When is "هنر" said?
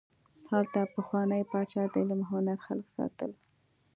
2.31-2.57